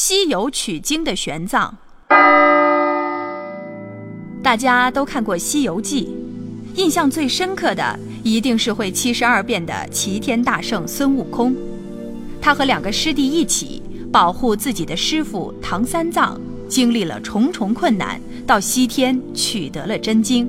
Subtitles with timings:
[0.00, 1.72] 西游取经的玄奘。
[4.40, 6.14] 大家都看过《西游记》，
[6.78, 11.52] 印象最深刻的一定是会七十二变的齐天大圣孙悟空。
[12.40, 13.82] 他和两个师弟一起
[14.12, 20.48] 保护自己的师傅唐三藏，经历了重重困难，到西天取得了真经。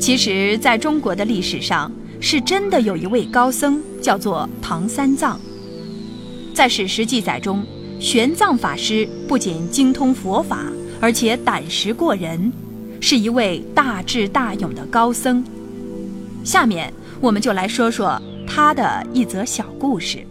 [0.00, 1.88] 其实，在中国的历史上，
[2.20, 5.38] 是真的有一位高僧叫做唐三藏。
[6.52, 7.64] 在史实记载中，
[8.00, 10.64] 玄奘法师不仅精通佛法，
[11.02, 12.50] 而且胆识过人，
[12.98, 15.44] 是一位大智大勇的高僧。
[16.42, 16.90] 下面，
[17.20, 20.26] 我们就来说说他的一则小故事。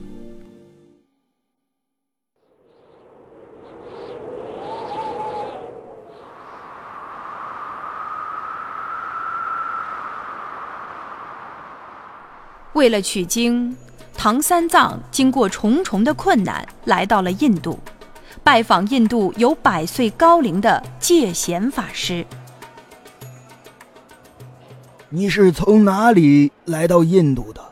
[12.73, 13.75] 为了取经，
[14.21, 17.79] 唐三藏经过重重的困难，来到了印度，
[18.43, 22.27] 拜访印度有百岁高龄的戒贤法师。
[25.07, 27.63] 你是从哪里来到印度的？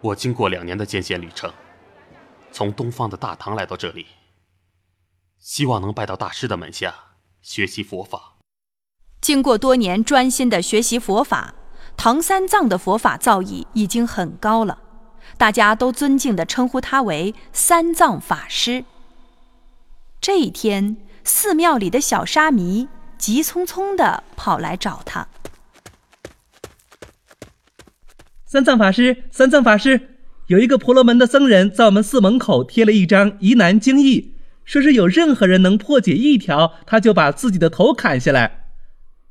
[0.00, 1.48] 我经过两年的艰险旅程，
[2.50, 4.06] 从东方的大唐来到这里，
[5.38, 6.92] 希望能拜到大师的门下
[7.42, 8.38] 学习佛法。
[9.20, 11.54] 经过多年专心的学习佛法。
[11.96, 14.78] 唐三藏的佛法造诣已经很高了，
[15.38, 18.84] 大家都尊敬地称呼他为三藏法师。
[20.20, 25.28] 这一天，寺庙里的小沙弥急匆匆地跑来找他。
[28.44, 38.66] 三藏法师，三藏法师，有一个婆罗门的僧人在我们寺门口贴了一张疑难经义，说是有任何人能破解一条，他就把自己的头砍下来。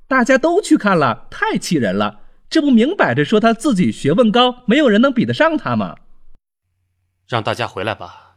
[0.08, 2.22] 大家都去看了，太气人了。
[2.54, 5.96] 这不明摆着说他自己学问高，没有人能比得上他吗？
[7.28, 8.36] 让大家回来吧，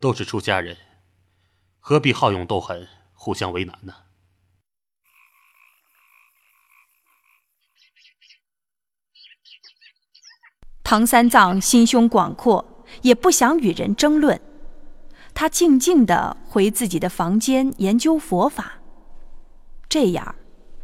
[0.00, 0.74] 都是出家人，
[1.80, 3.92] 何必好勇斗狠，互相为难呢？
[10.82, 14.40] 唐三藏心胸广阔，也不想与人争论，
[15.34, 18.80] 他静静的回自己的房间研究佛法。
[19.90, 20.34] 这样，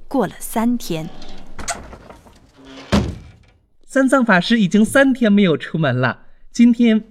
[0.07, 1.09] 过了三天。
[3.93, 6.27] 三藏法师已经三天没有出门了。
[6.53, 7.11] 今天，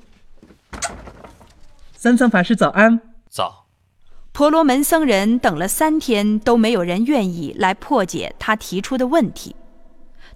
[1.92, 3.02] 三藏法师早安。
[3.28, 3.68] 早。
[4.32, 9.58] 婆罗门僧人等了三天都没有人愿意来破解他提出的问题。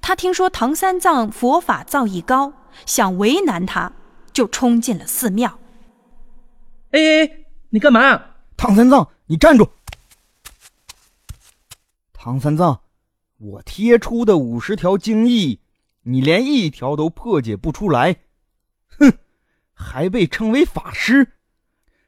[0.02, 2.52] 他听说唐三藏佛法造诣高，
[2.86, 3.94] 想为难他，
[4.34, 5.58] 就冲进了寺庙。
[6.92, 8.22] 哎哎，你干嘛？
[8.58, 9.70] 唐三藏，你站住！
[12.12, 12.82] 唐三藏，
[13.38, 15.62] 我贴出的五十条经义。
[16.04, 18.18] 你连一条都破解不出来，
[19.00, 19.14] 哼，
[19.74, 21.34] 还被称为法师？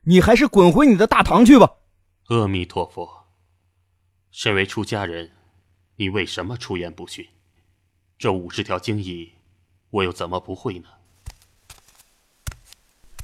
[0.03, 1.75] 你还是滚回你的大唐去吧！
[2.27, 3.25] 阿弥陀佛。
[4.31, 5.31] 身为出家人，
[5.95, 7.25] 你为什么出言不逊？
[8.17, 9.31] 这五十条经义，
[9.89, 10.89] 我又怎么不会呢？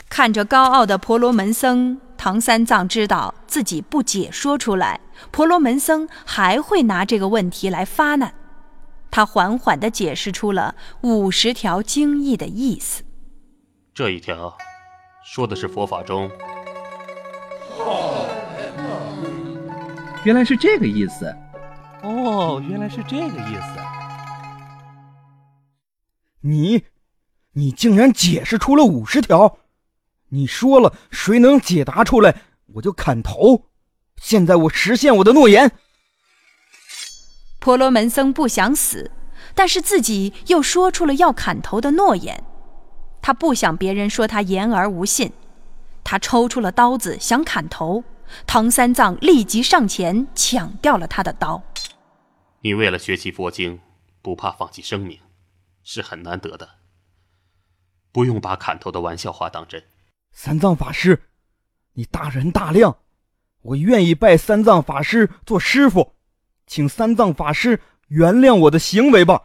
[0.08, 5.00] 看着高傲的婆罗门僧，唐三藏知道自己不解说出来，
[5.32, 8.34] 婆罗门僧还会拿这个问题来发难。
[9.12, 13.04] 他缓缓地解释出了五十条经义的意思。
[13.94, 14.58] 这一条，
[15.26, 16.32] 说的是佛法中。
[20.24, 21.36] 原来是这个意思。
[22.04, 23.80] 哦，原来是这个意思。
[26.40, 26.86] 你，
[27.54, 29.58] 你竟然解释出了五十条！
[30.30, 32.36] 你说了，谁能解答出来，
[32.76, 33.66] 我就砍头。
[34.16, 35.72] 现在我实现我的诺言。
[37.62, 39.12] 婆罗门僧不想死，
[39.54, 42.44] 但是自己又说出了要砍头的诺言。
[43.22, 45.32] 他不想别人说他言而无信，
[46.04, 48.04] 他抽出了刀子想砍头。
[48.48, 51.62] 唐三藏立即上前抢掉了他的刀。
[52.62, 53.80] 你为了学习佛经，
[54.24, 55.20] 不怕放弃生命，
[55.84, 56.68] 是很难得的。
[58.12, 59.84] 不用把砍头的玩笑话当真。
[60.32, 61.22] 三藏法师，
[61.94, 62.98] 你大人大量，
[63.62, 66.14] 我愿意拜三藏法师做师傅。
[66.72, 69.42] 请三藏法师原谅我的行为吧。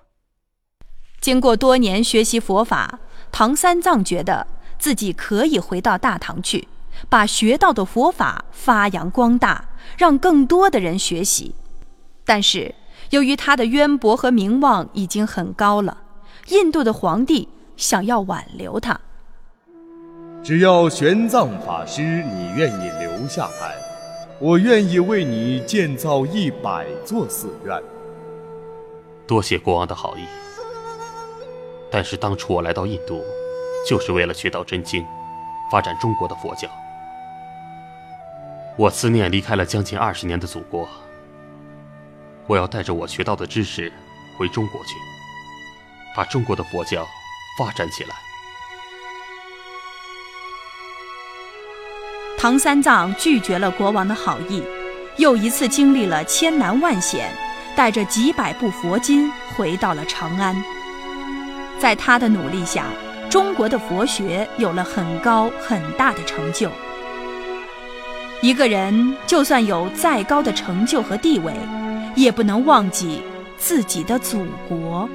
[1.20, 3.00] 经过多年学习佛法，
[3.32, 4.46] 唐三藏觉得
[4.78, 6.69] 自己可以回到大唐去，
[7.08, 11.56] 把学到的佛法发扬光大，让更多的人学习。
[12.25, 12.73] 但是，
[13.11, 15.99] 由于他的渊博和名望已经很高了，
[16.50, 19.00] 印度的皇帝想要挽留他。
[20.44, 23.96] 只要玄奘法师你愿意留下来。
[24.38, 27.83] 我愿意为你建造一百座寺院。
[29.27, 30.27] 多谢国王的好意，
[31.91, 33.25] 但是当初我来到印度，
[33.88, 35.06] 就是为了学到真经，
[35.73, 36.69] 发展中国的佛教。
[38.77, 40.87] 我思念离开了将近二十年的祖国，
[42.47, 43.91] 我要带着我学到的知识
[44.38, 44.91] 回中国去，
[46.15, 47.06] 把中国的佛教
[47.59, 48.25] 发展起来。
[52.38, 54.62] 唐三藏拒绝了国王的好意，
[55.17, 57.31] 又一次经历了千难万险，
[57.75, 60.55] 带着几百部佛经回到了长安。
[61.79, 62.85] 在他的努力下，
[63.31, 66.71] 中国的佛学有了很高很大的成就。
[68.43, 71.55] 一个人就算有再高的成就和地位，
[72.15, 73.23] 也不能忘记
[73.56, 75.09] 自己的祖国。